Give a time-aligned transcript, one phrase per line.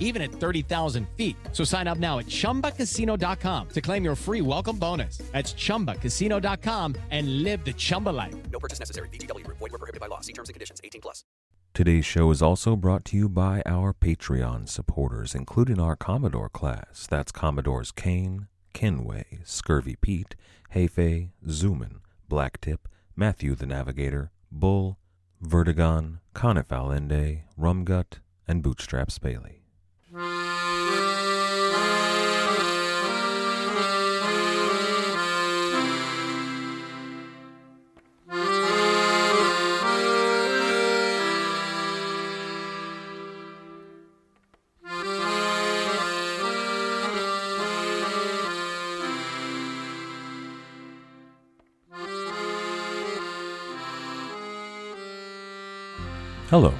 [0.00, 1.36] even at 30,000 feet.
[1.52, 5.18] So sign up now at chumbacasino.com to claim your free welcome bonus.
[5.32, 8.34] That's chumbacasino.com and live the Chumba life.
[8.50, 9.08] No purchase necessary.
[9.10, 9.58] VGW Group.
[9.58, 10.20] Void were prohibited by law.
[10.20, 10.80] See terms and conditions.
[10.82, 11.24] 18 plus.
[11.74, 17.06] Today's show is also brought to you by our Patreon supporters, including our Commodore class.
[17.08, 20.34] That's Commodores Kane, Kenway, Scurvy Pete,
[20.74, 22.78] Hefe, Zoomin, Blacktip,
[23.14, 24.98] Matthew the Navigator, Bull,
[25.42, 28.18] Vertigon, Conif Alende, Rumgut,
[28.48, 29.57] and Bootstraps Bailey.
[56.50, 56.74] Hello.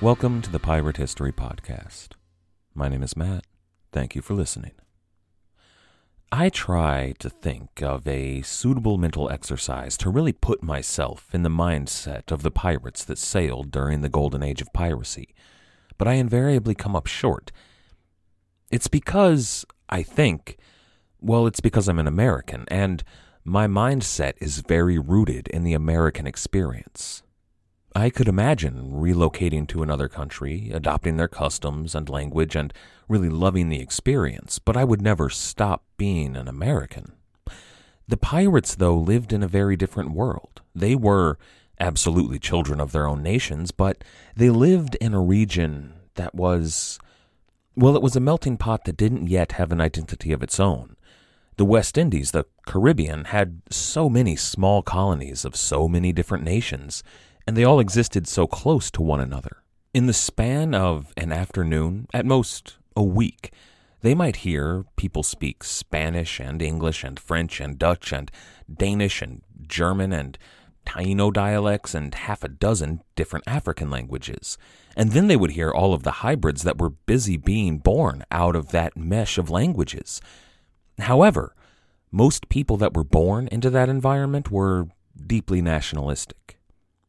[0.00, 2.17] Welcome to the Pirate History Podcast.
[2.78, 3.44] My name is Matt.
[3.90, 4.70] Thank you for listening.
[6.30, 11.48] I try to think of a suitable mental exercise to really put myself in the
[11.48, 15.34] mindset of the pirates that sailed during the golden age of piracy,
[15.96, 17.50] but I invariably come up short.
[18.70, 20.56] It's because I think,
[21.20, 23.02] well, it's because I'm an American, and
[23.44, 27.24] my mindset is very rooted in the American experience.
[27.94, 32.72] I could imagine relocating to another country, adopting their customs and language, and
[33.08, 37.12] really loving the experience, but I would never stop being an American.
[38.06, 40.62] The pirates, though, lived in a very different world.
[40.74, 41.38] They were
[41.80, 44.02] absolutely children of their own nations, but
[44.36, 46.98] they lived in a region that was,
[47.76, 50.96] well, it was a melting pot that didn't yet have an identity of its own.
[51.56, 57.02] The West Indies, the Caribbean, had so many small colonies of so many different nations
[57.48, 59.62] and they all existed so close to one another.
[59.94, 63.54] In the span of an afternoon, at most a week,
[64.02, 68.30] they might hear people speak Spanish and English and French and Dutch and
[68.70, 70.36] Danish and German and
[70.84, 74.58] Taino dialects and half a dozen different African languages.
[74.94, 78.56] And then they would hear all of the hybrids that were busy being born out
[78.56, 80.20] of that mesh of languages.
[80.98, 81.54] However,
[82.12, 84.88] most people that were born into that environment were
[85.26, 86.57] deeply nationalistic.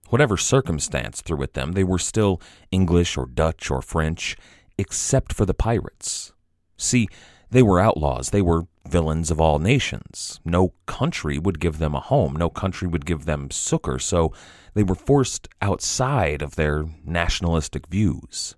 [0.09, 4.35] Whatever circumstance threw at them, they were still English or Dutch or French,
[4.77, 6.33] except for the pirates.
[6.77, 7.07] See,
[7.51, 10.39] they were outlaws, they were villains of all nations.
[10.43, 14.33] No country would give them a home, no country would give them succor, so
[14.73, 18.55] they were forced outside of their nationalistic views.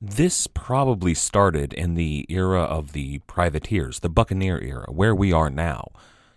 [0.00, 5.50] This probably started in the era of the privateers, the buccaneer era, where we are
[5.50, 5.88] now.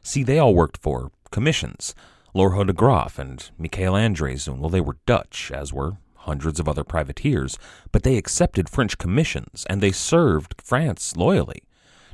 [0.01, 1.95] See, they all worked for commissions
[2.35, 6.83] Lorho de Graaf and Michael Andriessen, well, they were Dutch, as were hundreds of other
[6.83, 7.59] privateers,
[7.91, 11.63] but they accepted French commissions and they served France loyally.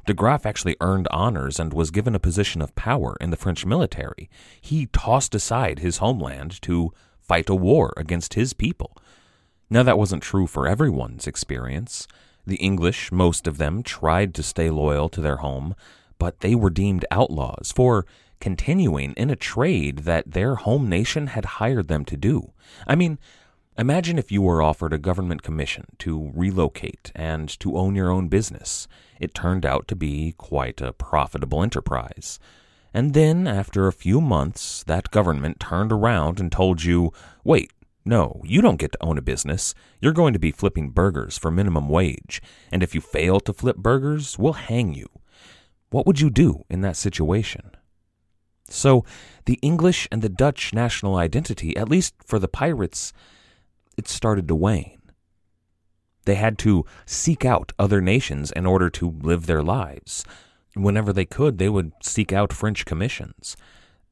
[0.05, 3.65] De Graaf actually earned honors and was given a position of power in the French
[3.65, 4.29] military.
[4.59, 6.91] He tossed aside his homeland to
[7.21, 8.97] fight a war against his people.
[9.69, 12.07] Now, that wasn't true for everyone's experience.
[12.45, 15.75] The English, most of them, tried to stay loyal to their home,
[16.17, 18.05] but they were deemed outlaws, for
[18.39, 22.51] continuing in a trade that their home nation had hired them to do.
[22.87, 23.19] I mean,
[23.77, 28.27] imagine if you were offered a government commission to relocate and to own your own
[28.27, 28.87] business.
[29.19, 32.39] It turned out to be quite a profitable enterprise.
[32.93, 37.13] And then, after a few months, that government turned around and told you,
[37.43, 37.71] wait,
[38.05, 39.75] no, you don't get to own a business.
[40.01, 42.41] You're going to be flipping burgers for minimum wage.
[42.71, 45.07] And if you fail to flip burgers, we'll hang you.
[45.91, 47.71] What would you do in that situation?
[48.69, 49.03] So
[49.45, 53.13] the English and the Dutch national identity, at least for the pirates,
[53.97, 55.01] it started to wane.
[56.25, 60.23] They had to seek out other nations in order to live their lives.
[60.75, 63.57] Whenever they could, they would seek out French commissions.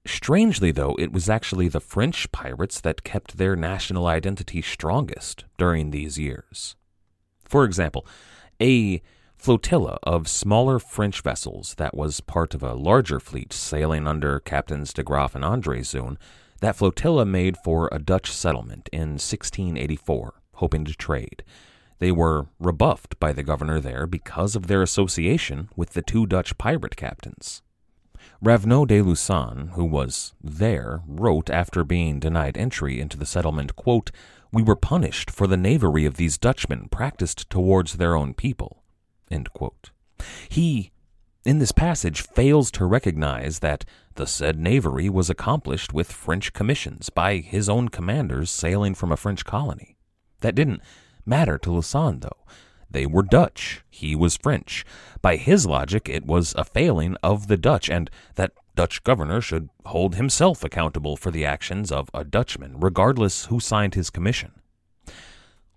[0.06, 5.92] Strangely, though, it was actually the French pirates that kept their national identity strongest during
[5.92, 6.76] these years.
[7.44, 8.06] For example,
[8.62, 9.02] a
[9.38, 14.94] flotilla of smaller French vessels that was part of a larger fleet sailing under Captains
[14.94, 16.18] de Graaf and Andriessen.
[16.60, 21.44] That flotilla made for a Dutch settlement in 1684, hoping to trade.
[22.00, 26.58] They were rebuffed by the governor there because of their association with the two Dutch
[26.58, 27.62] pirate captains.
[28.44, 34.12] Raveneau de Lussan, who was there, wrote after being denied entry into the settlement, quote,
[34.52, 38.84] We were punished for the knavery of these Dutchmen practiced towards their own people.
[40.50, 40.92] He,
[41.46, 43.86] in this passage, fails to recognize that
[44.16, 49.18] the said knavery was accomplished with French commissions by his own commanders sailing from a
[49.18, 49.98] French colony.
[50.42, 50.82] That didn't
[51.26, 52.46] matter to Lussan, though.
[52.90, 53.84] They were Dutch.
[53.90, 54.86] He was French.
[55.22, 59.70] By his logic, it was a failing of the Dutch, and that Dutch governor should
[59.86, 64.54] hold himself accountable for the actions of a Dutchman, regardless who signed his commission.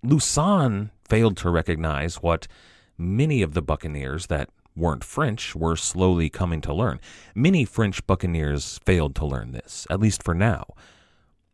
[0.05, 2.47] Lussan failed to recognize what
[3.01, 7.01] many of the buccaneers that weren't French were slowly coming to learn.
[7.35, 10.75] Many French buccaneers failed to learn this, at least for now.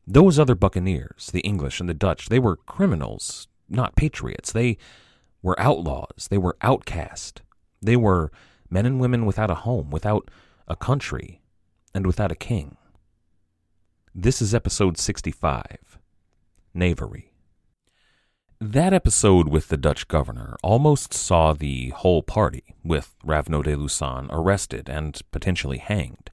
[0.07, 4.53] Those other buccaneers, the English and the Dutch, they were criminals, not patriots.
[4.53, 4.77] They
[5.43, 6.29] were outlaws.
[6.29, 7.43] They were outcast.
[7.81, 8.31] They were
[8.69, 10.31] men and women without a home, without
[10.69, 11.41] a country,
[11.95, 12.77] and without a king.
[14.15, 15.99] This is episode 65
[16.75, 17.26] Knavery.
[18.59, 24.29] That episode with the Dutch governor almost saw the whole party, with Raveneau de Lussan,
[24.31, 26.31] arrested and potentially hanged.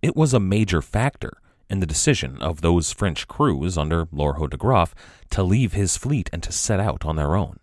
[0.00, 4.56] It was a major factor in the decision of those French crews under Lorho de
[4.56, 4.94] Graaf
[5.30, 7.58] to leave his fleet and to set out on their own.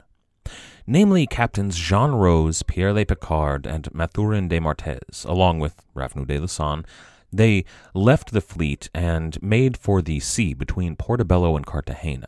[0.85, 6.39] Namely, Captains Jean Rose, Pierre Le Picard, and Mathurin de Martez, along with Raveneau de
[6.39, 6.83] Lussan,
[7.31, 7.63] they
[7.93, 12.27] left the fleet and made for the sea between Portobello and Cartagena.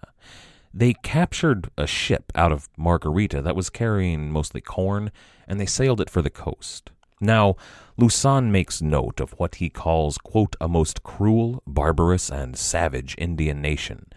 [0.78, 5.10] They captured a ship out of Margarita that was carrying mostly corn,
[5.48, 6.92] and they sailed it for the coast.
[7.22, 7.56] Now,
[7.98, 13.62] Lussan makes note of what he calls, quote, a most cruel, barbarous, and savage Indian
[13.62, 14.08] nation.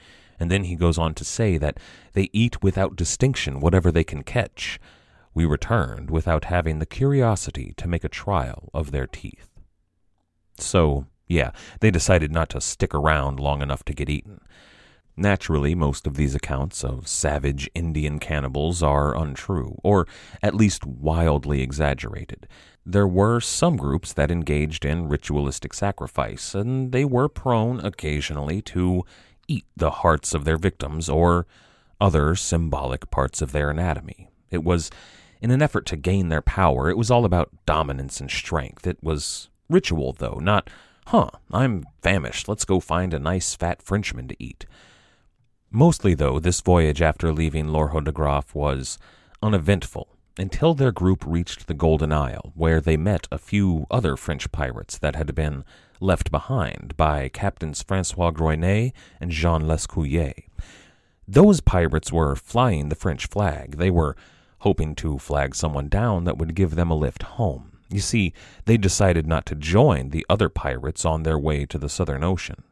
[0.40, 1.78] And then he goes on to say that
[2.14, 4.80] they eat without distinction whatever they can catch.
[5.34, 9.48] We returned without having the curiosity to make a trial of their teeth.
[10.58, 14.40] So, yeah, they decided not to stick around long enough to get eaten.
[15.18, 20.06] Naturally, most of these accounts of savage Indian cannibals are untrue, or
[20.44, 22.46] at least wildly exaggerated.
[22.86, 29.02] There were some groups that engaged in ritualistic sacrifice, and they were prone occasionally to
[29.48, 31.48] eat the hearts of their victims or
[32.00, 34.30] other symbolic parts of their anatomy.
[34.52, 34.88] It was
[35.40, 36.88] in an effort to gain their power.
[36.90, 38.86] It was all about dominance and strength.
[38.86, 40.70] It was ritual, though, not,
[41.06, 42.48] huh, I'm famished.
[42.48, 44.64] Let's go find a nice fat Frenchman to eat.
[45.70, 48.98] Mostly, though, this voyage after leaving Lorho de was
[49.42, 54.50] uneventful until their group reached the Golden Isle, where they met a few other French
[54.50, 55.64] pirates that had been
[56.00, 60.44] left behind by Captains Francois Grogniet and Jean Lescuyer.
[61.26, 63.76] Those pirates were flying the French flag.
[63.76, 64.16] They were
[64.60, 67.72] hoping to flag someone down that would give them a lift home.
[67.90, 68.32] You see,
[68.64, 72.62] they decided not to join the other pirates on their way to the Southern Ocean.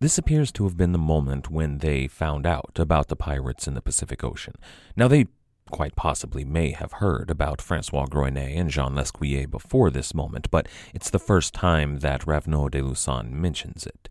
[0.00, 3.74] This appears to have been the moment when they found out about the pirates in
[3.74, 4.54] the Pacific Ocean.
[4.94, 5.26] Now, they
[5.72, 10.68] quite possibly may have heard about Francois Grogniet and Jean Lescuyer before this moment, but
[10.94, 14.08] it's the first time that Raveneau de Lussan mentions it.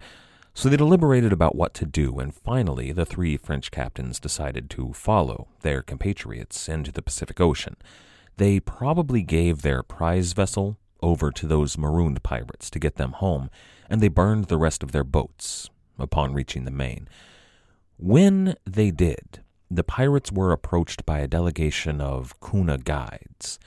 [0.54, 4.92] So they deliberated about what to do, and finally the three French captains decided to
[4.92, 7.78] follow their compatriots into the Pacific Ocean.
[8.36, 13.50] They probably gave their prize vessel over to those marooned pirates to get them home,
[13.90, 17.08] and they burned the rest of their boats, upon reaching the main.
[17.98, 23.60] When they did, the pirates were approached by a delegation of Kuna guides.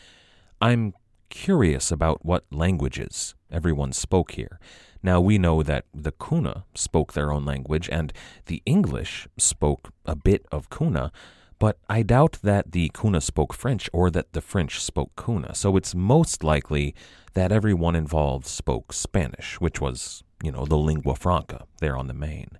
[0.61, 0.95] I'm
[1.29, 4.59] curious about what languages everyone spoke here.
[5.03, 8.13] Now, we know that the Kuna spoke their own language and
[8.47, 11.11] the English spoke a bit of Kuna,
[11.59, 15.55] but I doubt that the Kuna spoke French or that the French spoke Kuna.
[15.55, 16.95] So it's most likely
[17.35, 22.15] that everyone involved spoke Spanish, which was you know, the lingua franca there on the
[22.15, 22.59] main.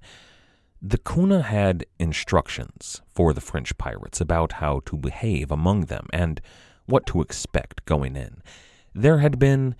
[0.83, 6.41] The Kuna had instructions for the French pirates about how to behave among them and
[6.87, 8.43] what to expect going in.
[8.95, 9.75] There had been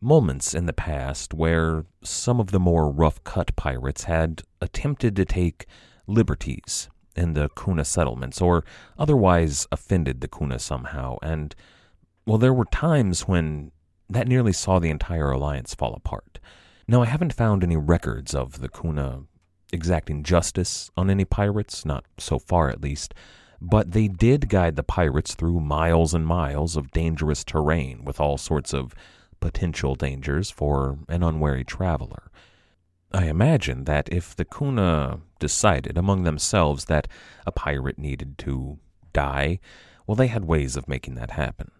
[0.00, 5.24] moments in the past where some of the more rough cut pirates had attempted to
[5.24, 5.66] take
[6.06, 8.64] liberties in the Kuna settlements or
[8.98, 11.54] otherwise offended the Kuna somehow, and
[12.26, 13.72] well, there were times when
[14.10, 16.38] that nearly saw the entire alliance fall apart.
[16.88, 19.22] Now, I haven't found any records of the Kuna
[19.72, 23.12] exacting justice on any pirates, not so far at least,
[23.60, 28.38] but they did guide the pirates through miles and miles of dangerous terrain with all
[28.38, 28.94] sorts of
[29.40, 32.30] potential dangers for an unwary traveler.
[33.12, 37.08] I imagine that if the Kuna decided among themselves that
[37.46, 38.78] a pirate needed to
[39.12, 39.58] die,
[40.06, 41.70] well, they had ways of making that happen.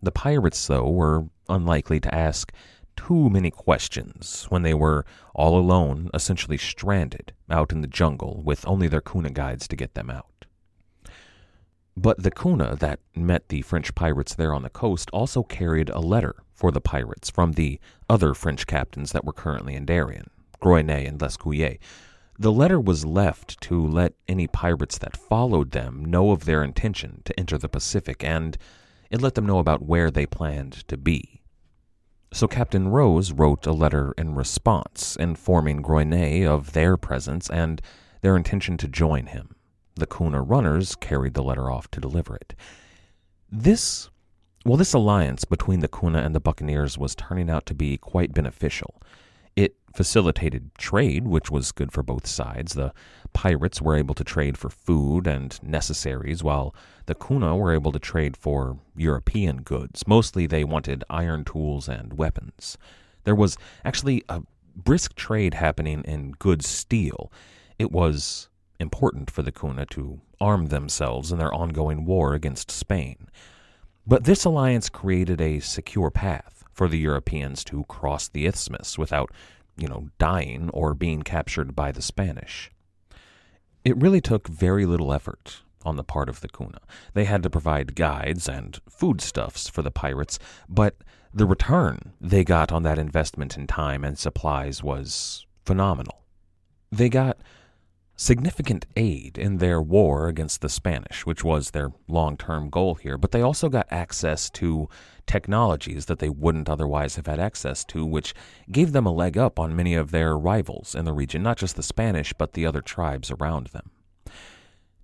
[0.00, 2.52] The pirates, though, were unlikely to ask
[2.98, 8.66] too many questions when they were all alone, essentially stranded out in the jungle with
[8.66, 10.46] only their Kuna guides to get them out.
[11.96, 16.00] But the Kuna that met the French pirates there on the coast also carried a
[16.00, 17.78] letter for the pirates from the
[18.10, 20.28] other French captains that were currently in Darien,
[20.58, 21.78] Grogniet and Lescuyer.
[22.36, 27.22] The letter was left to let any pirates that followed them know of their intention
[27.26, 28.58] to enter the Pacific, and
[29.08, 31.37] it let them know about where they planned to be.
[32.32, 37.80] So Captain Rose wrote a letter in response, informing Grogniet of their presence and
[38.20, 39.54] their intention to join him.
[39.94, 42.54] The Kuna runners carried the letter off to deliver it.
[43.50, 44.10] This,
[44.64, 48.34] well, this alliance between the Kuna and the Buccaneers was turning out to be quite
[48.34, 49.00] beneficial.
[49.98, 52.74] It facilitated trade, which was good for both sides.
[52.74, 52.92] The
[53.32, 56.72] pirates were able to trade for food and necessaries, while
[57.06, 60.06] the Kuna were able to trade for European goods.
[60.06, 62.78] Mostly they wanted iron tools and weapons.
[63.24, 64.42] There was actually a
[64.76, 67.32] brisk trade happening in good steel.
[67.76, 73.28] It was important for the Kuna to arm themselves in their ongoing war against Spain.
[74.06, 79.32] But this alliance created a secure path for the Europeans to cross the isthmus without,
[79.78, 82.70] you know, dying or being captured by the Spanish.
[83.84, 86.80] It really took very little effort on the part of the Kuna.
[87.14, 90.96] They had to provide guides and foodstuffs for the pirates, but
[91.32, 96.22] the return they got on that investment in time and supplies was phenomenal.
[96.90, 97.38] They got
[98.18, 103.16] significant aid in their war against the Spanish, which was their long term goal here,
[103.16, 104.88] but they also got access to
[105.26, 108.34] technologies that they wouldn't otherwise have had access to, which
[108.72, 111.76] gave them a leg up on many of their rivals in the region, not just
[111.76, 113.90] the Spanish, but the other tribes around them.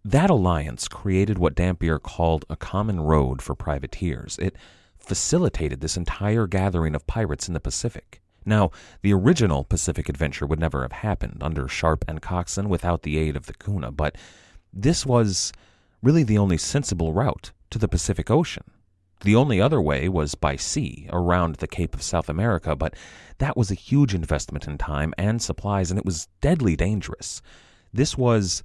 [0.05, 4.39] That alliance created what Dampier called a common road for privateers.
[4.39, 4.57] It
[4.99, 8.21] facilitated this entire gathering of pirates in the Pacific.
[8.45, 8.71] Now,
[9.03, 13.37] the original Pacific adventure would never have happened under Sharp and Coxon without the aid
[13.37, 14.17] of the Kuna, but
[14.73, 15.53] this was
[16.03, 18.65] really the only sensible route to the Pacific Ocean.
[19.23, 22.95] The only other way was by sea around the Cape of South America, but
[23.39, 27.41] that was a huge investment in time and supplies, and it was deadly dangerous.
[27.93, 28.63] This was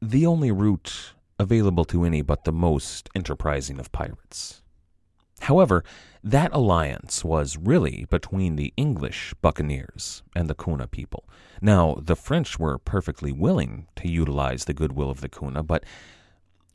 [0.00, 4.61] the only route available to any but the most enterprising of pirates.
[5.42, 5.82] However,
[6.22, 11.24] that alliance was really between the English buccaneers and the Kuna people.
[11.60, 15.82] Now, the French were perfectly willing to utilize the goodwill of the Kuna, but,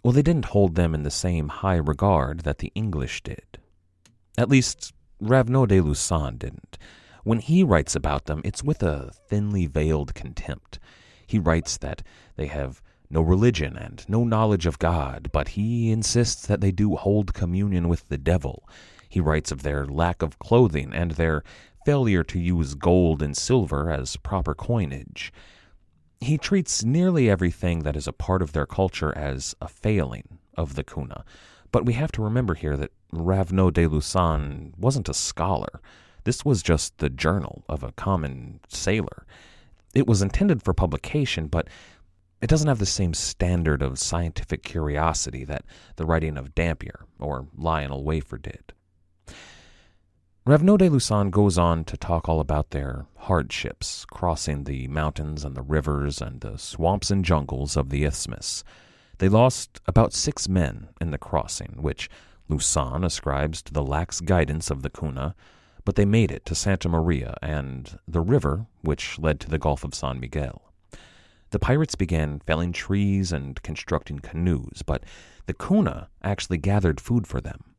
[0.03, 3.57] well, they didn't hold them in the same high regard that the English did.
[4.37, 6.77] At least, Raveneau de Lussan didn't.
[7.23, 10.77] When he writes about them, it's with a thinly veiled contempt.
[11.25, 12.03] He writes that
[12.35, 16.95] they have no religion and no knowledge of God, but he insists that they do
[16.95, 18.67] hold communion with the devil.
[19.07, 21.43] He writes of their lack of clothing and their
[21.85, 25.31] failure to use gold and silver as proper coinage.
[26.19, 30.75] He treats nearly everything that is a part of their culture as a failing of
[30.75, 31.23] the Kuna.
[31.71, 35.79] But we have to remember here that Raveneau de Lussan wasn't a scholar.
[36.23, 39.25] This was just the journal of a common sailor.
[39.93, 41.69] It was intended for publication, but
[42.41, 45.65] it doesn't have the same standard of scientific curiosity that
[45.95, 48.73] the writing of Dampier or Lionel Wafer did.
[50.45, 55.55] Raveneau de Lussan goes on to talk all about their hardships crossing the mountains and
[55.57, 58.63] the rivers and the swamps and jungles of the isthmus.
[59.17, 62.09] They lost about six men in the crossing, which
[62.49, 65.35] Lussan ascribes to the lax guidance of the Kuna,
[65.83, 69.83] but they made it to Santa Maria and the river which led to the Gulf
[69.83, 70.66] of San Miguel.
[71.51, 75.03] The pirates began felling trees and constructing canoes, but
[75.45, 77.75] the Kuna actually gathered food for them.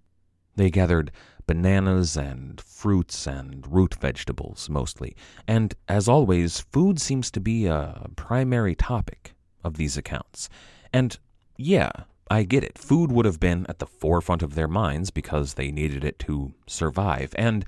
[0.56, 1.12] They gathered
[1.46, 5.14] bananas and fruits and root vegetables mostly,
[5.46, 10.48] and as always, food seems to be a primary topic of these accounts.
[10.92, 11.18] And
[11.56, 11.90] yeah,
[12.30, 12.78] I get it.
[12.78, 16.54] Food would have been at the forefront of their minds because they needed it to
[16.66, 17.34] survive.
[17.36, 17.64] And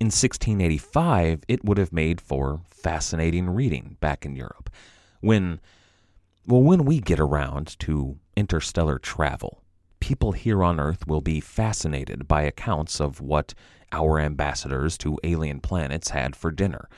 [0.00, 4.70] in 1685, it would have made for fascinating reading back in Europe
[5.22, 5.58] when
[6.46, 9.62] well when we get around to interstellar travel
[10.02, 13.54] people here on earth will be fascinated by accounts of what
[13.92, 16.88] our ambassadors to alien planets had for dinner.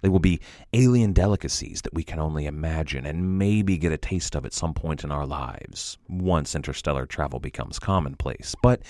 [0.00, 0.40] They will be
[0.72, 4.72] alien delicacies that we can only imagine and maybe get a taste of at some
[4.72, 8.54] point in our lives once interstellar travel becomes commonplace.
[8.62, 8.80] But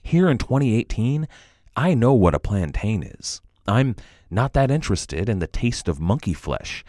[0.00, 1.26] here in 2018
[1.76, 3.40] i know what a plantain is.
[3.66, 3.96] I'm
[4.30, 6.84] not that interested in the taste of monkey flesh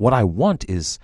[0.00, 0.98] what I want is,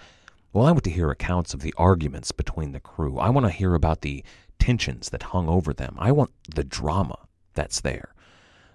[0.55, 3.19] well, I want to hear accounts of the arguments between the crew.
[3.19, 4.25] I want to hear about the
[4.59, 5.97] tensions that hung over them.
[5.99, 7.19] I want the drama
[7.53, 8.15] that's there.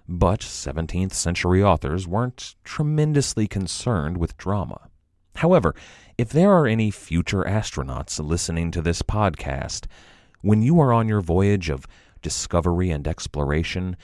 [0.08, 4.88] But 17th century authors weren't tremendously concerned with drama.
[5.34, 5.74] However,
[6.16, 9.86] if there are any future astronauts listening to this podcast,
[10.40, 11.84] when you are on your voyage of
[12.22, 13.96] discovery and exploration,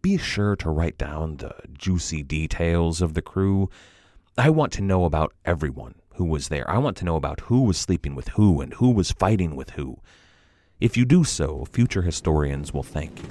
[0.00, 3.68] be sure to write down the juicy details of the crew.
[4.38, 6.68] I want to know about everyone who was there.
[6.70, 9.70] I want to know about who was sleeping with who and who was fighting with
[9.70, 10.02] who.
[10.78, 13.28] If you do so, future historians will thank you.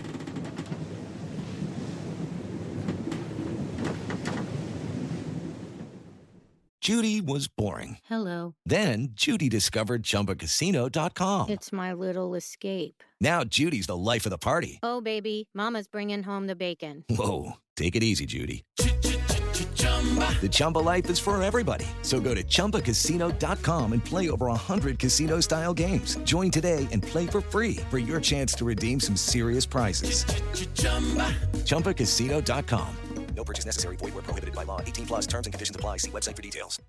[6.81, 7.97] Judy was boring.
[8.05, 8.55] Hello.
[8.65, 11.49] Then Judy discovered ChumbaCasino.com.
[11.49, 13.03] It's my little escape.
[13.21, 14.79] Now Judy's the life of the party.
[14.83, 17.03] Oh, baby, Mama's bringing home the bacon.
[17.09, 18.65] Whoa, take it easy, Judy.
[20.41, 21.87] The Chumba life is for everybody.
[22.03, 26.17] So go to ChumbaCasino.com and play over 100 casino style games.
[26.17, 30.25] Join today and play for free for your chance to redeem some serious prizes.
[31.65, 32.89] ChumbaCasino.com.
[33.35, 33.95] No purchase necessary.
[33.97, 34.79] Void where prohibited by law.
[34.81, 35.97] 18 plus terms and conditions apply.
[35.97, 36.79] See website for details.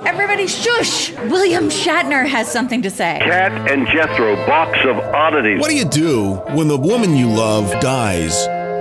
[0.00, 1.12] Everybody shush!
[1.28, 3.18] William Shatner has something to say.
[3.20, 5.58] Kat and Jethro, box of oddities.
[5.58, 8.46] What do you do when the woman you love dies?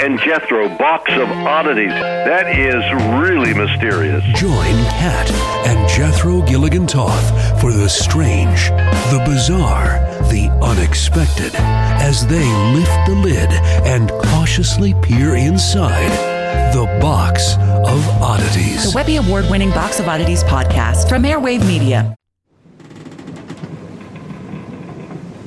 [0.00, 1.90] and Jethro, box of oddities.
[1.90, 2.82] That is
[3.20, 4.24] really mysterious.
[4.38, 5.30] Join Kat
[5.66, 8.68] and Jethro Gilligan Toth for the strange,
[9.10, 13.50] the bizarre, the unexpected as they lift the lid
[13.86, 16.10] and cautiously peer inside
[16.74, 18.90] the box of oddities.
[18.90, 22.16] The Webby Award winning Box of Oddities podcast from Airwave Media.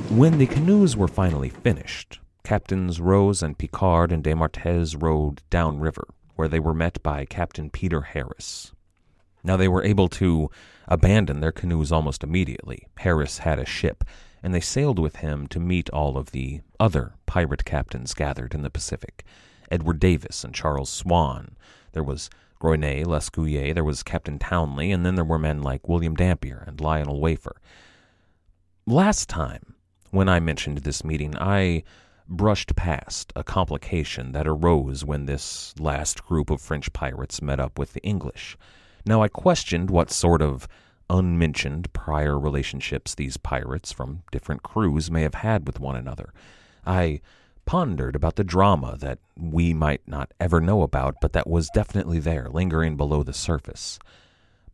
[0.10, 6.08] When the canoes were finally finished, Captains Rose and Picard and De Desmartes rowed downriver,
[6.38, 8.72] where they were met by Captain Peter Harris.
[9.44, 10.50] Now they were able to
[10.88, 12.88] abandon their canoes almost immediately.
[13.00, 14.06] Harris had a ship,
[14.42, 18.62] and they sailed with him to meet all of the other pirate captains gathered in
[18.62, 19.26] the Pacific.
[19.70, 21.58] Edward Davis and Charles Swan.
[21.92, 22.30] There was
[22.60, 26.80] Groyne Lescuyer, there was Captain Townley, and then there were men like William Dampier and
[26.80, 27.58] Lionel Wafer.
[28.86, 29.76] Last time,
[30.12, 31.84] when I mentioned this meeting, I
[32.28, 37.80] brushed past a complication that arose when this last group of French pirates met up
[37.80, 38.58] with the English.
[39.06, 40.68] Now, I questioned what sort of
[41.10, 46.34] unmentioned prior relationships these pirates from different crews may have had with one another.
[46.86, 47.22] I
[47.66, 52.20] pondered about the drama that we might not ever know about, but that was definitely
[52.20, 54.00] there, lingering below the surface.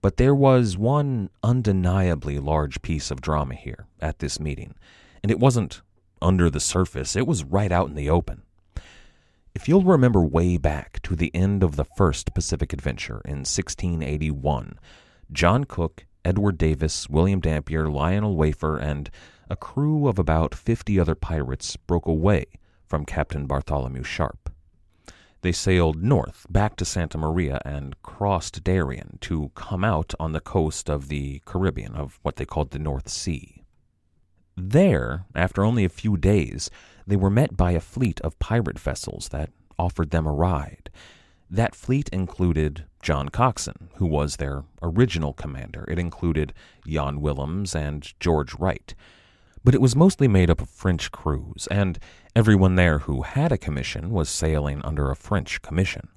[0.02, 4.76] But there was one undeniably large piece of drama here at this meeting,
[5.22, 5.82] and it wasn't
[6.24, 8.44] under the surface, it was right out in the open.
[9.54, 14.80] If you'll remember way back to the end of the first Pacific adventure in 1681,
[15.32, 19.12] John Cook, Edward Davis, William Dampier, Lionel Wafer, and
[19.50, 22.46] a crew of about 50 other pirates broke away
[22.88, 24.50] from Captain Bartholomew Sharp.
[25.42, 30.40] They sailed north back to Santa Maria and crossed Darien to come out on the
[30.40, 33.63] coast of the Caribbean, of what they called the North Sea.
[34.56, 36.70] There, after only a few days,
[37.08, 40.90] they were met by a fleet of pirate vessels that offered them a ride.
[41.50, 45.86] That fleet included John Coxon, who was their original commander.
[45.88, 46.54] It included
[46.88, 48.96] Jan Willems and George Wright.
[49.64, 52.00] But it was mostly made up of French crews, and
[52.36, 56.10] everyone there who had a commission was sailing under a French commission.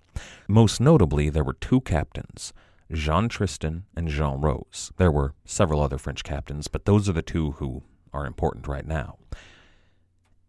[0.49, 2.53] Most notably, there were two captains,
[2.93, 4.93] Jean Tristan and Jean Rose.
[4.97, 8.87] There were several other French captains, but those are the two who are important right
[8.87, 9.19] now.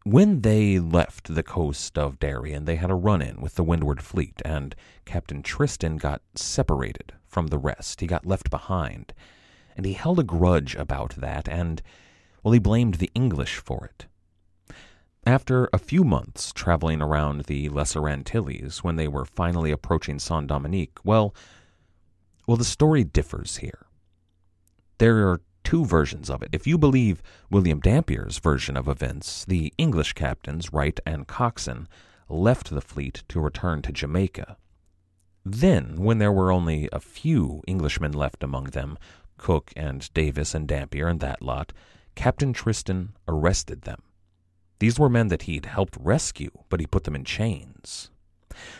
[0.03, 4.01] When they left the coast of Darien, they had a run in with the Windward
[4.01, 7.99] Fleet, and Captain Tristan got separated from the rest.
[7.99, 9.13] He got left behind,
[9.75, 11.81] and he held a grudge about that, and,
[12.41, 14.05] well, he blamed the English for it.
[15.25, 20.47] After a few months traveling around the Lesser Antilles, when they were finally approaching Saint
[20.47, 21.35] Dominique, well,
[22.47, 23.87] well, the story differs here.
[24.99, 26.47] There are two versions of it.
[26.53, 31.89] If you believe William Dampier's version of events, the English captains, Wright and Coxon,
[32.29, 34.55] left the fleet to return to Jamaica.
[35.43, 38.97] Then, when there were only a few Englishmen left among them,
[39.35, 41.73] Cook and Davis and Dampier and that lot,
[42.15, 44.03] Captain Tristan arrested them.
[44.79, 48.09] These were men that he'd helped rescue, but he put them in chains.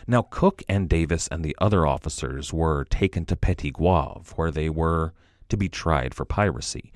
[0.07, 4.69] Now, Cook and Davis and the other officers were taken to Petit Goave, where they
[4.69, 5.13] were
[5.49, 6.91] to be tried for piracy.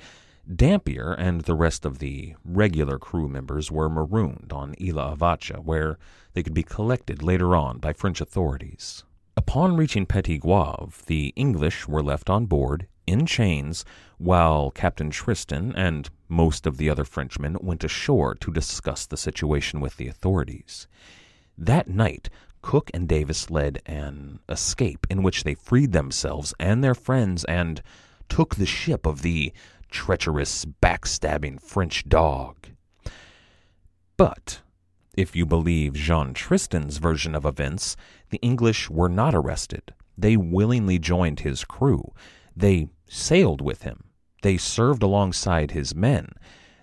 [0.53, 5.97] Dampier and the rest of the regular crew members were marooned on Isla Avacha, where
[6.33, 9.03] they could be collected later on by French authorities.
[9.37, 13.85] Upon reaching Petit Goave, the English were left on board in chains,
[14.17, 19.79] while Captain Tristan and most of the other Frenchmen went ashore to discuss the situation
[19.79, 20.87] with the authorities.
[21.57, 22.29] That night,
[22.61, 27.81] Cook and Davis led an escape in which they freed themselves and their friends and
[28.31, 29.51] took the ship of the
[29.89, 32.69] treacherous, backstabbing French dog.
[34.15, 34.61] But
[35.13, 37.97] if you believe Jean Tristan's version of events,
[38.29, 39.93] the English were not arrested.
[40.17, 42.13] They willingly joined his crew.
[42.55, 44.05] They sailed with him.
[44.43, 46.29] They served alongside his men.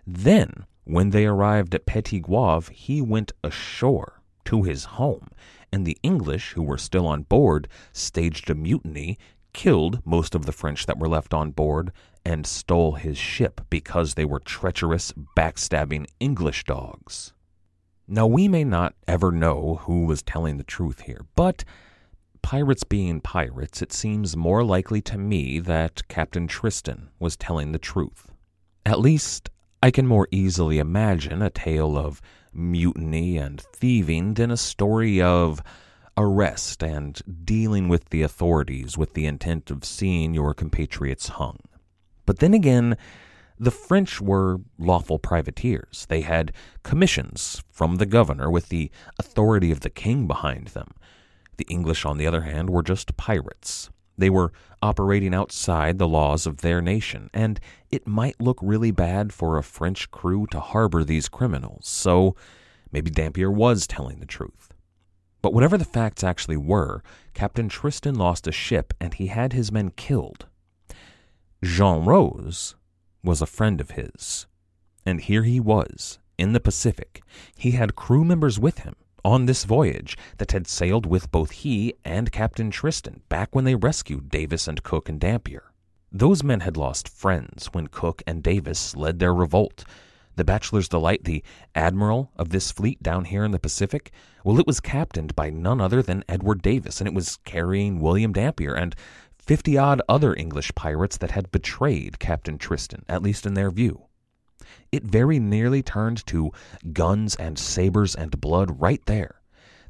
[0.06, 5.28] Then, when they arrived at Petit Goave, he went ashore to his home,
[5.72, 9.18] and the English, who were still on board, staged a mutiny,
[9.52, 11.92] killed most of the French that were left on board,
[12.24, 17.32] and stole his ship because they were treacherous, backstabbing English dogs.
[18.06, 21.64] Now, we may not ever know who was telling the truth here, but
[22.42, 27.78] pirates being pirates, it seems more likely to me that Captain Tristan was telling the
[27.78, 28.30] truth.
[28.86, 29.50] At least,
[29.82, 35.62] I can more easily imagine a tale of mutiny and thieving than a story of
[36.18, 41.60] arrest and dealing with the authorities with the intent of seeing your compatriots hung.
[42.26, 42.96] But then again,
[43.58, 46.06] the French were lawful privateers.
[46.08, 46.52] They had
[46.82, 50.94] commissions from the governor with the authority of the king behind them.
[51.56, 53.90] The English, on the other hand, were just pirates.
[54.16, 54.52] They were
[54.82, 59.62] operating outside the laws of their nation, and it might look really bad for a
[59.62, 62.34] French crew to harbor these criminals, so
[62.90, 64.74] maybe Dampier was telling the truth.
[65.48, 69.72] But whatever the facts actually were, Captain Tristan lost a ship and he had his
[69.72, 70.44] men killed.
[71.64, 72.74] Jean Rose
[73.24, 74.46] was a friend of his.
[75.06, 77.22] And here he was, in the Pacific.
[77.56, 81.94] He had crew members with him on this voyage that had sailed with both he
[82.04, 85.72] and Captain Tristan back when they rescued Davis and Cook and Dampier.
[86.12, 89.86] Those men had lost friends when Cook and Davis led their revolt.
[90.38, 91.42] The Bachelor's Delight, the
[91.74, 94.12] admiral of this fleet down here in the Pacific,
[94.44, 98.32] well, it was captained by none other than Edward Davis, and it was carrying William
[98.32, 98.94] Dampier and
[99.36, 104.04] fifty odd other English pirates that had betrayed Captain Tristan, at least in their view.
[104.92, 106.52] It very nearly turned to
[106.92, 109.40] guns and sabers and blood right there.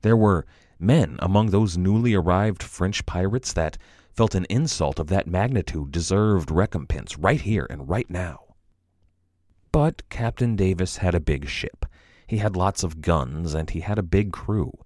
[0.00, 0.46] There were
[0.78, 3.76] men among those newly arrived French pirates that
[4.14, 8.47] felt an insult of that magnitude deserved recompense right here and right now.
[9.88, 11.86] But Captain Davis had a big ship.
[12.26, 14.76] He had lots of guns, and he had a big crew.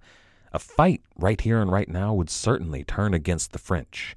[0.53, 4.15] A fight right here and right now would certainly turn against the French.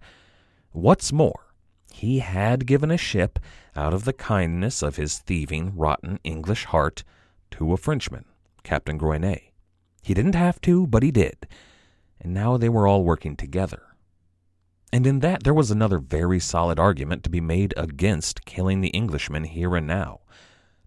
[0.74, 1.48] What's more,
[1.92, 3.40] he had given a ship
[3.76, 7.04] out of the kindness of his thieving, rotten English heart
[7.50, 8.26] to a Frenchman,
[8.62, 9.54] Captain Grogniet.
[10.04, 11.48] He didn't have to, but he did.
[12.22, 13.82] And now they were all working together.
[14.94, 18.90] And in that, there was another very solid argument to be made against killing the
[18.90, 20.20] Englishman here and now.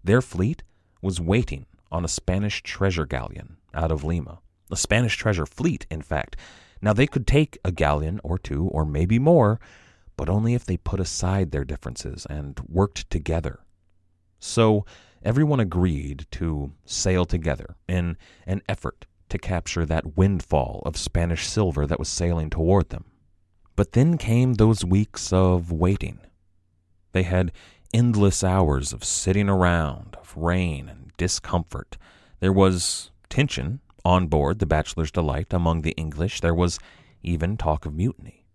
[0.03, 0.63] Their fleet
[1.01, 4.39] was waiting on a Spanish treasure galleon out of Lima.
[4.71, 6.35] A Spanish treasure fleet, in fact.
[6.81, 9.59] Now, they could take a galleon or two, or maybe more,
[10.15, 13.61] but only if they put aside their differences and worked together.
[14.39, 14.85] So,
[15.23, 21.85] everyone agreed to sail together in an effort to capture that windfall of Spanish silver
[21.85, 23.05] that was sailing toward them.
[23.75, 26.19] But then came those weeks of waiting.
[27.11, 27.51] They had
[27.93, 31.97] endless hours of sitting around, of rain and discomfort.
[32.39, 36.41] There was tension on board the Bachelor's Delight among the English.
[36.41, 36.79] There was
[37.23, 38.45] even talk of mutiny.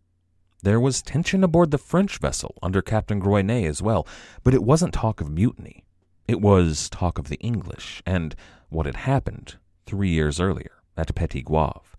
[0.62, 4.06] There was tension aboard the French vessel under Captain Grogniet as well,
[4.42, 5.84] but it wasn't talk of mutiny.
[6.26, 8.34] It was talk of the English and
[8.70, 11.96] what had happened three years earlier at Petit Goave.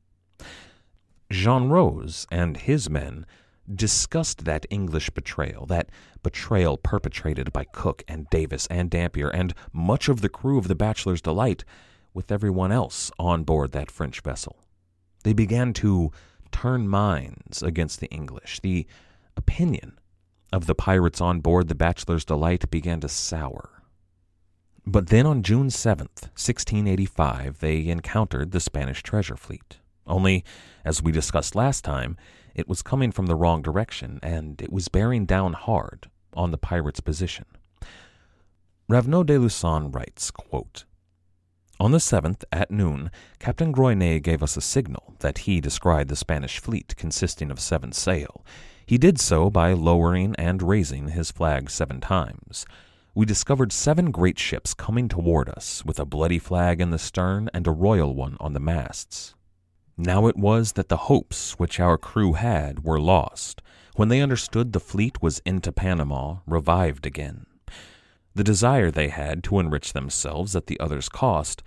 [1.32, 3.26] Jean Rose and his men
[3.74, 5.90] discussed that English betrayal, that
[6.24, 10.76] betrayal perpetrated by Cook and Davis and Dampier and much of the crew of the
[10.76, 11.64] Bachelor's Delight
[12.14, 14.58] with everyone else on board that French vessel.
[15.24, 16.12] They began to
[16.52, 18.60] turn minds against the English.
[18.62, 18.88] The
[19.36, 20.00] opinion
[20.54, 23.84] of the pirates on board the Bachelor's Delight began to sour.
[24.88, 29.80] But then on June 7th, 1685, they encountered the Spanish treasure fleet.
[30.06, 30.46] Only,
[30.86, 32.18] as we discussed last time,
[32.56, 36.58] it was coming from the wrong direction, and it was bearing down hard on the
[36.58, 37.46] pirates' position.
[38.90, 40.86] Raveneau de Lussan writes, quote,
[41.80, 46.16] On the 7th, at noon, Captain Grogniet gave us a signal that he descried the
[46.16, 48.46] Spanish fleet consisting of seven sail.
[48.86, 52.66] He did so by lowering and raising his flag seven times.
[53.16, 57.50] We discovered seven great ships coming toward us, with a bloody flag in the stern
[57.54, 59.34] and a royal one on the masts.
[59.98, 63.62] Now it was that the hopes which our crew had were lost,
[63.96, 67.46] when they understood the fleet was into Panama, revived again.
[68.34, 71.64] The desire they had to enrich themselves at the other's cost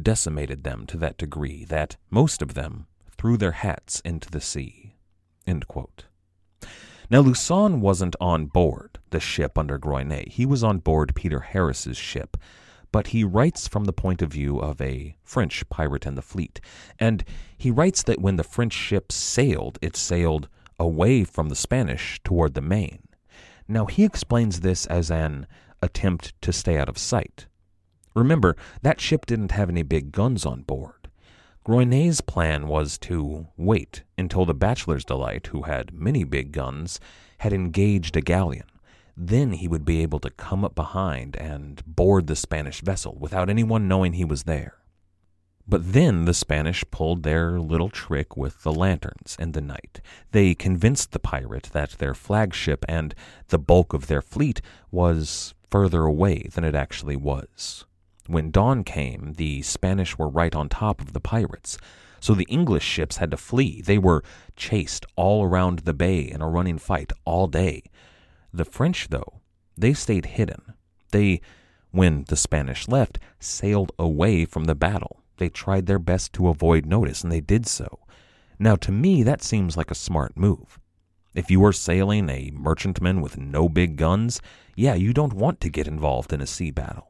[0.00, 2.86] decimated them to that degree that most of them
[3.18, 4.94] threw their hats into the sea.
[7.10, 10.28] Now, Lussan wasn't on board the ship under Grogniet.
[10.28, 12.36] He was on board Peter Harris's ship,
[12.92, 16.60] but he writes from the point of view of a French pirate in the fleet.
[16.98, 17.24] And
[17.56, 22.54] he writes that when the French ship sailed, it sailed away from the Spanish toward
[22.54, 23.08] the main.
[23.66, 25.46] Now, he explains this as an
[25.80, 27.46] attempt to stay out of sight.
[28.14, 31.08] Remember, that ship didn't have any big guns on board.
[31.64, 37.00] Grogniet's plan was to wait until the Bachelor's Delight, who had many big guns,
[37.38, 38.66] had engaged a galleon.
[39.16, 43.50] Then he would be able to come up behind and board the Spanish vessel without
[43.50, 44.78] anyone knowing he was there.
[45.68, 50.00] But then the Spanish pulled their little trick with the lanterns in the night.
[50.32, 53.14] They convinced the pirate that their flagship and
[53.48, 57.84] the bulk of their fleet was further away than it actually was.
[58.26, 61.78] When dawn came, the Spanish were right on top of the pirates,
[62.20, 63.82] so the English ships had to flee.
[63.82, 64.22] They were
[64.56, 67.84] chased all around the bay in a running fight all day.
[68.52, 69.40] The French, though,
[69.76, 70.74] they stayed hidden.
[71.10, 71.40] They,
[71.90, 75.22] when the Spanish left, sailed away from the battle.
[75.38, 78.00] They tried their best to avoid notice, and they did so.
[78.58, 80.78] Now, to me, that seems like a smart move.
[81.34, 84.42] If you are sailing a merchantman with no big guns,
[84.76, 87.08] yeah, you don't want to get involved in a sea battle.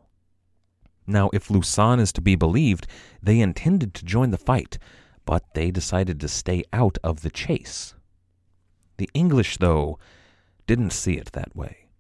[1.07, 2.87] Now, if Lussan is to be believed,
[3.21, 4.79] they intended to join the fight,
[5.25, 7.95] but they decided to stay out of the chase.
[8.99, 9.99] The English, though,
[10.73, 11.91] didn't see it that way.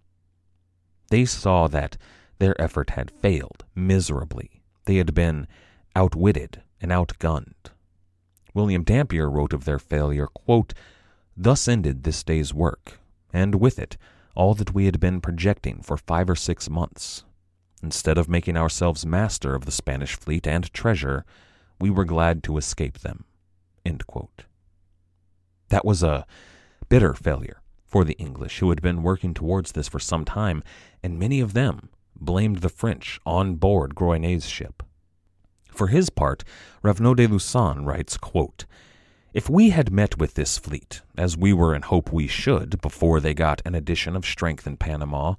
[1.10, 1.98] They saw that
[2.38, 4.62] their effort had failed miserably.
[4.86, 5.46] They had been
[5.94, 7.70] outwitted and outgunned.
[8.54, 10.72] William Dampier wrote of their failure, quote,
[11.36, 12.98] Thus ended this day's work,
[13.30, 13.98] and with it
[14.34, 17.24] all that we had been projecting for five or six months.
[17.82, 21.26] Instead of making ourselves master of the Spanish fleet and treasure,
[21.78, 23.26] we were glad to escape them.
[25.68, 26.24] That was a
[26.88, 27.61] bitter failure
[27.92, 30.64] for the English, who had been working towards this for some time,
[31.02, 34.82] and many of them blamed the French on board Grogniet's ship.
[35.70, 36.42] For his part,
[36.82, 38.64] Raveneau de Lussan writes, quote,
[39.34, 43.20] if we had met with this fleet, as we were in hope we should, before
[43.20, 45.34] they got an addition of strength in Panama,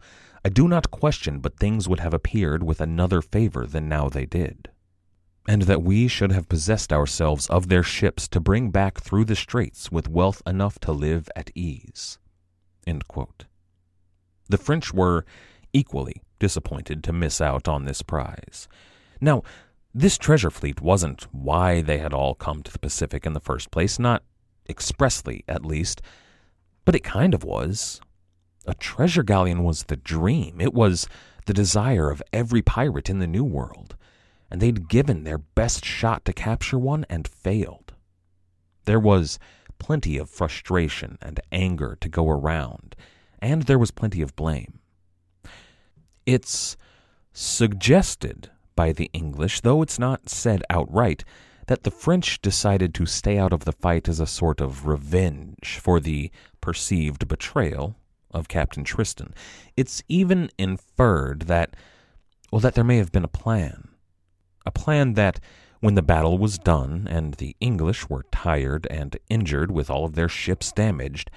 [0.45, 4.27] I do not question but things would have appeared with another favor than now they
[4.27, 4.69] did,
[5.47, 9.35] and that we should have possessed ourselves of their ships to bring back through the
[9.35, 12.19] straits with wealth enough to live at ease.
[14.49, 15.25] The French were
[15.71, 18.67] equally disappointed to miss out on this prize.
[19.21, 19.43] Now,
[19.93, 23.71] this treasure fleet wasn't why they had all come to the Pacific in the first
[23.71, 24.23] place, not
[24.67, 26.01] expressly, at least,
[26.85, 28.01] but it kind of was.
[28.65, 30.59] A treasure galleon was the dream.
[30.59, 31.07] It was
[31.45, 33.95] the desire of every pirate in the New World,
[34.49, 37.93] and they'd given their best shot to capture one and failed.
[38.85, 39.39] There was
[39.79, 42.95] plenty of frustration and anger to go around,
[43.39, 44.79] and there was plenty of blame.
[46.25, 46.77] It's
[47.33, 51.23] suggested by the English, though it's not said outright,
[51.67, 55.79] that the French decided to stay out of the fight as a sort of revenge
[55.81, 56.31] for the
[56.61, 57.95] perceived betrayal
[58.31, 59.33] of Captain Tristan.
[59.77, 61.75] It's even inferred that,
[62.51, 63.89] well, that there may have been a plan.
[64.65, 65.39] A plan that,
[65.83, 70.15] when the battle was done and the English were tired and injured with all of
[70.15, 71.29] their ships damaged,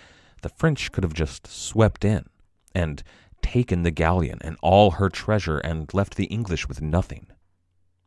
[0.42, 2.24] the French could have just swept in
[2.72, 3.02] and
[3.42, 7.26] taken the galleon and all her treasure and left the English with nothing.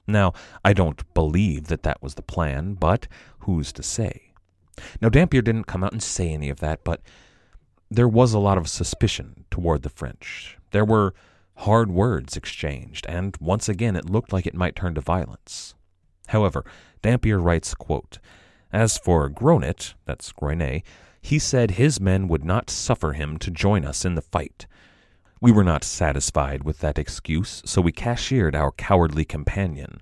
[0.07, 0.31] Now,
[0.63, 4.31] I don't believe that that was the plan, but who's to say?
[5.01, 7.01] Now, Dampier didn't come out and say any of that, but
[7.91, 10.57] there was a lot of suspicion toward the French.
[10.71, 11.13] There were
[11.57, 15.75] hard words exchanged, and once again it looked like it might turn to violence.
[16.29, 16.63] However,
[17.01, 18.19] Dampier writes, quote,
[18.71, 20.83] As for Gronet, that's Groynet,
[21.21, 24.67] he said his men would not suffer him to join us in the fight.
[25.41, 30.01] We were not satisfied with that excuse, so we cashiered our cowardly companion.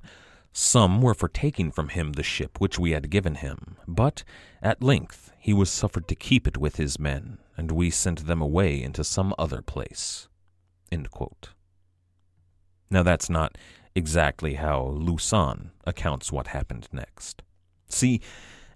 [0.52, 4.24] Some were for taking from him the ship which we had given him, but
[4.62, 8.42] at length he was suffered to keep it with his men, and we sent them
[8.42, 10.28] away into some other place.
[12.90, 13.58] Now that's not
[13.98, 17.42] exactly how Lussan accounts what happened next.
[17.90, 18.22] See,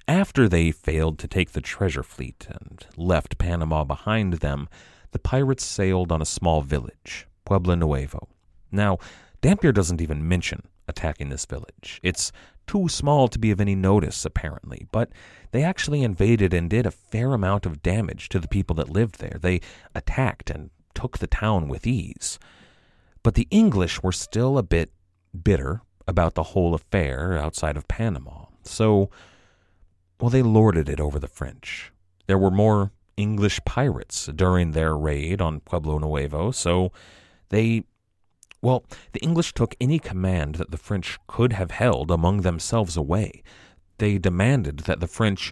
[0.07, 4.67] after they failed to take the treasure fleet and left Panama behind them,
[5.11, 8.29] the pirates sailed on a small village, Pueblo Nuevo.
[8.71, 8.97] Now,
[9.41, 11.99] Dampier doesn't even mention attacking this village.
[12.01, 12.31] It's
[12.65, 15.09] too small to be of any notice, apparently, but
[15.51, 19.19] they actually invaded and did a fair amount of damage to the people that lived
[19.19, 19.37] there.
[19.39, 19.61] They
[19.93, 22.39] attacked and took the town with ease.
[23.23, 24.91] But the English were still a bit
[25.43, 28.45] bitter about the whole affair outside of Panama.
[28.63, 29.09] So,
[30.19, 31.91] well, they lorded it over the French.
[32.27, 36.91] There were more English pirates during their raid on Pueblo Nuevo, so
[37.49, 37.83] they
[38.61, 43.41] well, the English took any command that the French could have held among themselves away.
[43.97, 45.51] They demanded that the French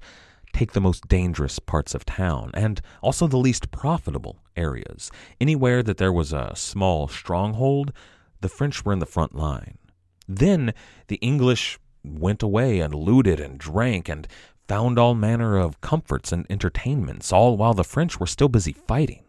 [0.54, 5.12] take the most dangerous parts of town and also the least profitable areas.
[5.42, 7.92] Anywhere that there was a small stronghold,
[8.42, 9.78] the French were in the front line.
[10.28, 10.74] Then
[11.08, 14.28] the English went away and looted and drank and
[14.68, 19.24] found all manner of comforts and entertainments, all while the French were still busy fighting.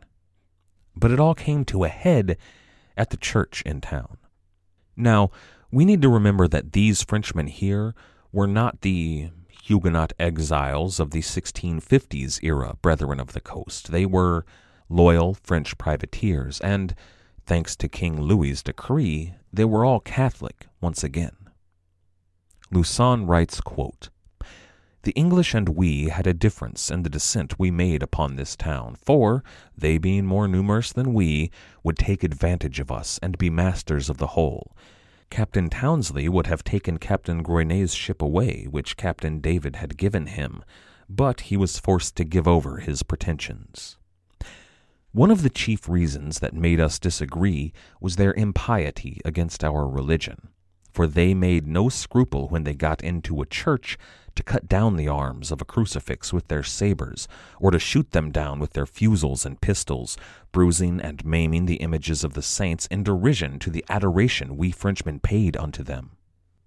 [0.94, 2.36] But it all came to a head
[2.96, 4.18] at the church in town.
[4.96, 5.30] Now,
[5.72, 7.94] we need to remember that these Frenchmen here
[8.32, 13.92] were not the Huguenot exiles of the 1650s era Brethren of the Coast.
[13.92, 14.44] They were
[14.88, 16.94] loyal French privateers, and
[17.50, 21.34] thanks to King Louis's decree, they were all Catholic once again.
[22.72, 24.08] Lussan writes, quote,
[25.02, 28.94] the English and we had a difference in the descent we made upon this town,
[29.04, 29.42] for,
[29.76, 31.50] they being more numerous than we,
[31.82, 34.76] would take advantage of us and be masters of the whole.
[35.28, 40.62] Captain Townley would have taken Captain Grogniet's ship away, which Captain David had given him,
[41.08, 43.96] but he was forced to give over his pretensions.
[45.12, 50.50] One of the chief reasons that made us disagree was their impiety against our religion,
[50.92, 53.98] for they made no scruple when they got into a church
[54.36, 57.26] to cut down the arms of a crucifix with their sabers,
[57.58, 60.16] or to shoot them down with their fusils and pistols,
[60.52, 65.18] bruising and maiming the images of the saints in derision to the adoration we Frenchmen
[65.18, 66.12] paid unto them.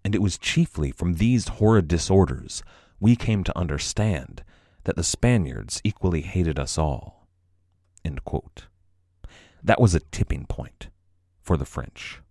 [0.03, 2.61] And it was chiefly from these horrid disorders
[2.99, 4.43] we came to understand
[4.83, 7.22] that the Spaniards equally hated us all.
[9.63, 10.89] That was a tipping point
[11.41, 12.21] for the French.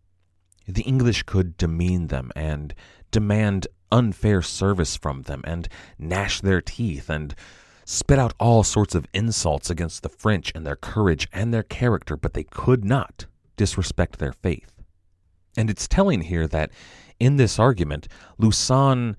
[0.69, 2.75] The English could demean them and
[3.11, 7.35] demand unfair service from them and gnash their teeth and
[7.85, 12.17] spit out all sorts of insults against the French and their courage and their character,
[12.17, 14.83] but they could not disrespect their faith.
[15.57, 16.71] And it's telling here that
[17.19, 18.09] in this argument,
[18.39, 19.17] Lussan,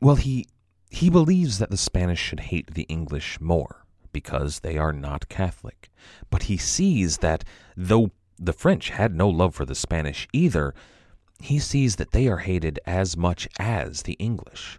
[0.00, 0.46] well, he
[0.90, 3.79] he believes that the Spanish should hate the English more
[4.12, 5.90] because they are not Catholic.
[6.30, 7.44] But he sees that
[7.76, 10.74] though the French had no love for the Spanish either,
[11.40, 14.78] he sees that they are hated as much as the English.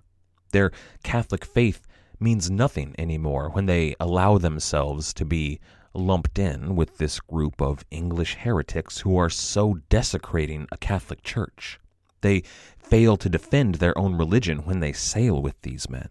[0.52, 0.72] Their
[1.04, 1.88] Catholic faith
[2.20, 5.60] means nothing anymore when they allow themselves to be
[5.94, 11.80] lumped in with this group of English heretics who are so desecrating a Catholic church.
[12.22, 12.44] They
[12.78, 16.10] fail to defend their own religion when they sail with these men.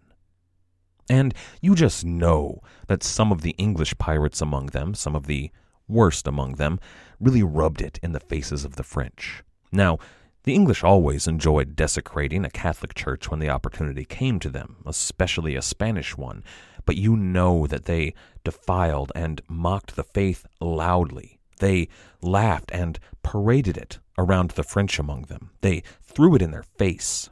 [1.11, 5.51] And you just know that some of the English pirates among them, some of the
[5.85, 6.79] worst among them,
[7.19, 9.43] really rubbed it in the faces of the French.
[9.73, 9.97] Now,
[10.43, 15.57] the English always enjoyed desecrating a Catholic church when the opportunity came to them, especially
[15.57, 16.45] a Spanish one,
[16.85, 18.13] but you know that they
[18.45, 21.39] defiled and mocked the faith loudly.
[21.59, 21.89] They
[22.21, 25.51] laughed and paraded it around the French among them.
[25.59, 27.29] They threw it in their face.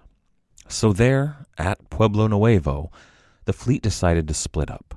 [0.68, 2.92] So there, at Pueblo Nuevo,
[3.50, 4.94] the fleet decided to split up.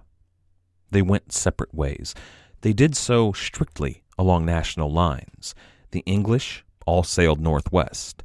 [0.91, 2.15] They went separate ways.
[2.61, 5.55] They did so strictly along national lines.
[5.93, 8.23] The English all sailed northwest.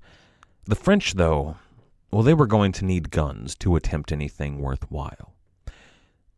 [0.66, 1.56] The French, though,
[2.12, 5.34] well, they were going to need guns to attempt anything worthwhile.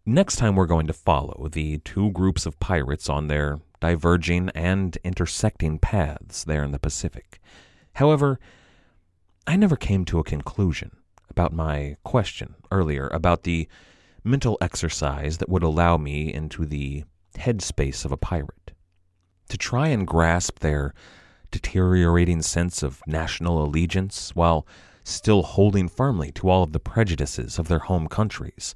[0.05, 4.99] Next time, we're going to follow the two groups of pirates on their diverging and
[5.03, 7.41] intersecting paths there in the Pacific.
[7.93, 8.39] However,
[9.47, 10.98] I never came to a conclusion
[11.29, 13.67] about my question earlier about the
[14.23, 17.03] mental exercise that would allow me into the
[17.35, 18.71] headspace of a pirate.
[19.49, 20.93] To try and grasp their
[21.51, 24.67] deteriorating sense of national allegiance while
[25.03, 28.75] still holding firmly to all of the prejudices of their home countries.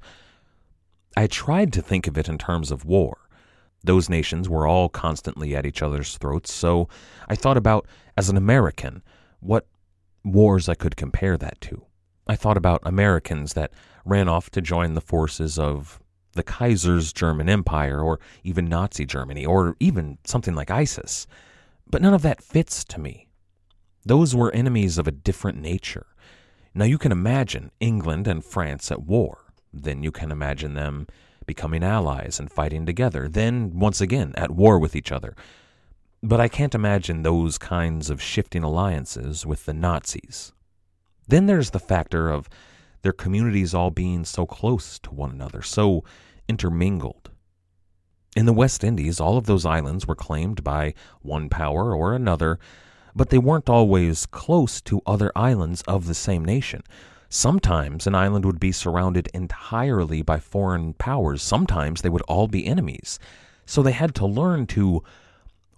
[1.16, 3.18] I tried to think of it in terms of war.
[3.84, 6.88] Those nations were all constantly at each other's throats, so
[7.28, 7.86] I thought about,
[8.16, 9.02] as an American,
[9.40, 9.66] what
[10.24, 11.84] wars I could compare that to.
[12.26, 13.72] I thought about Americans that
[14.04, 16.00] ran off to join the forces of
[16.32, 21.26] the Kaiser's German Empire, or even Nazi Germany, or even something like ISIS.
[21.88, 23.28] But none of that fits to me.
[24.04, 26.06] Those were enemies of a different nature.
[26.74, 29.52] Now you can imagine England and France at war.
[29.72, 31.06] Then you can imagine them
[31.46, 33.28] becoming allies and fighting together.
[33.28, 35.36] Then, once again, at war with each other.
[36.22, 40.52] But I can't imagine those kinds of shifting alliances with the Nazis.
[41.26, 42.48] Then there's the factor of
[43.02, 46.04] their communities all being so close to one another, so
[46.48, 47.30] intermingled.
[48.36, 52.58] In the West Indies, all of those islands were claimed by one power or another,
[53.14, 56.82] but they weren't always close to other islands of the same nation.
[57.28, 62.66] Sometimes an island would be surrounded entirely by foreign powers, sometimes they would all be
[62.66, 63.18] enemies.
[63.66, 65.02] So they had to learn to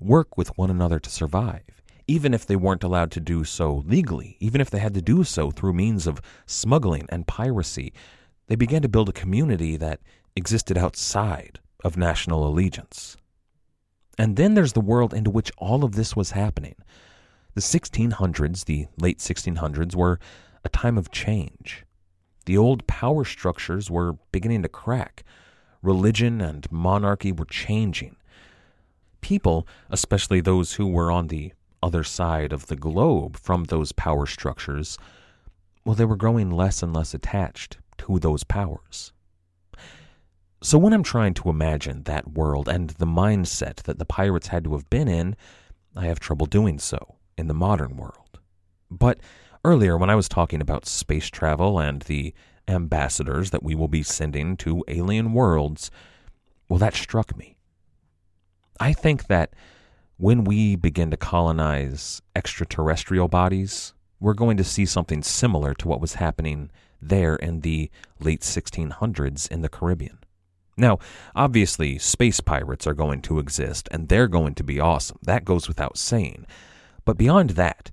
[0.00, 1.75] work with one another to survive,
[2.08, 5.24] even if they weren't allowed to do so legally, even if they had to do
[5.24, 7.92] so through means of smuggling and piracy.
[8.46, 10.00] They began to build a community that
[10.36, 13.16] existed outside of national allegiance.
[14.18, 16.76] And then there's the world into which all of this was happening.
[17.54, 20.20] The 1600s, the late 1600s, were
[20.64, 21.84] a time of change.
[22.44, 25.24] The old power structures were beginning to crack.
[25.82, 28.16] Religion and monarchy were changing.
[29.20, 31.52] People, especially those who were on the
[31.86, 34.98] other side of the globe from those power structures,
[35.84, 39.12] well, they were growing less and less attached to those powers.
[40.60, 44.64] So when I'm trying to imagine that world and the mindset that the pirates had
[44.64, 45.36] to have been in,
[45.94, 48.40] I have trouble doing so in the modern world.
[48.90, 49.20] But
[49.64, 52.34] earlier, when I was talking about space travel and the
[52.66, 55.90] ambassadors that we will be sending to alien worlds,
[56.68, 57.56] well, that struck me.
[58.80, 59.54] I think that
[60.18, 66.00] when we begin to colonize extraterrestrial bodies, we're going to see something similar to what
[66.00, 66.70] was happening
[67.02, 70.18] there in the late 1600s in the Caribbean.
[70.78, 70.98] Now,
[71.34, 75.18] obviously, space pirates are going to exist, and they're going to be awesome.
[75.22, 76.46] That goes without saying.
[77.04, 77.90] But beyond that,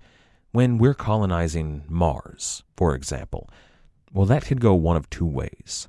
[0.51, 3.49] when we're colonizing Mars, for example,
[4.13, 5.87] well, that could go one of two ways.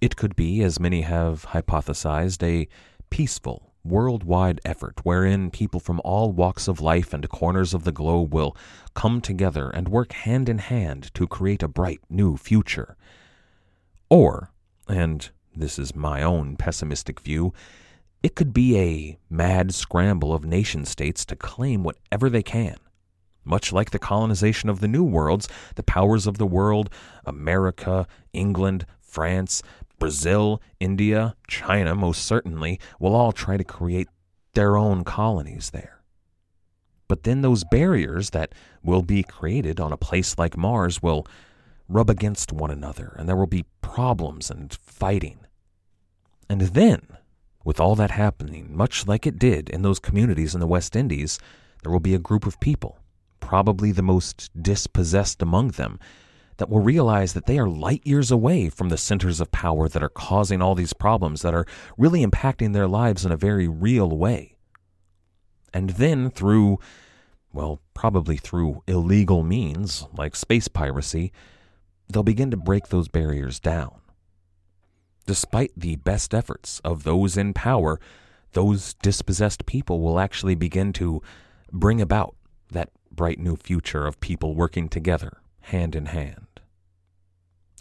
[0.00, 2.68] It could be, as many have hypothesized, a
[3.10, 8.34] peaceful, worldwide effort wherein people from all walks of life and corners of the globe
[8.34, 8.56] will
[8.94, 12.96] come together and work hand in hand to create a bright new future.
[14.08, 14.50] Or,
[14.88, 17.52] and this is my own pessimistic view,
[18.22, 22.76] it could be a mad scramble of nation states to claim whatever they can.
[23.44, 26.90] Much like the colonization of the New Worlds, the powers of the world,
[27.24, 29.62] America, England, France,
[30.00, 34.08] Brazil, India, China, most certainly, will all try to create
[34.54, 36.02] their own colonies there.
[37.06, 41.26] But then those barriers that will be created on a place like Mars will
[41.88, 45.38] rub against one another, and there will be problems and fighting.
[46.48, 47.02] And then,
[47.64, 51.38] with all that happening, much like it did in those communities in the West Indies,
[51.82, 52.98] there will be a group of people,
[53.40, 55.98] probably the most dispossessed among them,
[56.60, 60.02] that will realize that they are light years away from the centers of power that
[60.02, 61.64] are causing all these problems that are
[61.96, 64.58] really impacting their lives in a very real way.
[65.72, 66.78] And then through,
[67.50, 71.32] well, probably through illegal means like space piracy,
[72.10, 73.98] they'll begin to break those barriers down.
[75.26, 77.98] Despite the best efforts of those in power,
[78.52, 81.22] those dispossessed people will actually begin to
[81.72, 82.36] bring about
[82.70, 86.48] that bright new future of people working together, hand in hand.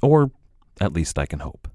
[0.02, 0.32] Or
[0.80, 1.68] at least I can hope.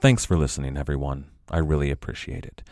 [0.00, 1.26] Thanks for listening, everyone.
[1.50, 2.62] I really appreciate it.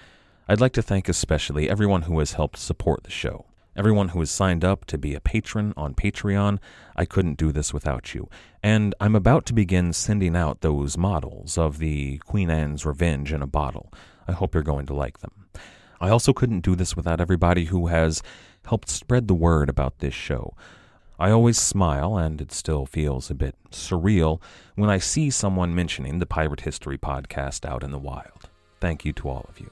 [0.49, 3.47] I'd like to thank especially everyone who has helped support the show.
[3.77, 6.59] Everyone who has signed up to be a patron on Patreon.
[6.97, 8.29] I couldn't do this without you.
[8.63, 13.43] And I'm about to begin sending out those models of the Queen Anne's Revenge in
[13.43, 13.93] a bottle.
[14.27, 15.47] I hope you're going to like them.
[16.01, 18.23] I also couldn't do this without everybody who has
[18.67, 20.57] helped spread the word about this show.
[21.21, 24.41] I always smile, and it still feels a bit surreal
[24.75, 28.49] when I see someone mentioning the Pirate History podcast out in the wild.
[28.81, 29.71] Thank you to all of you.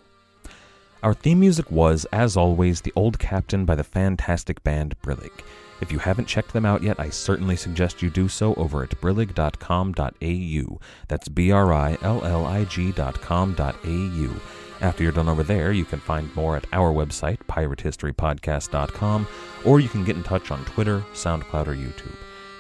[1.02, 5.32] Our theme music was, as always, The Old Captain by the fantastic band Brillig.
[5.80, 8.90] If you haven't checked them out yet, I certainly suggest you do so over at
[9.00, 10.80] brillig.com.au.
[11.06, 14.40] That's B R I L L I G.com.au.
[14.80, 19.26] After you're done over there, you can find more at our website, piratehistorypodcast.com,
[19.64, 22.16] or you can get in touch on Twitter, SoundCloud, or YouTube.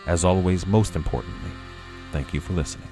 [0.06, 1.50] As always, most importantly,
[2.12, 2.88] thank you for listening.